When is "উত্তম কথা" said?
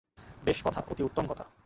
1.03-1.45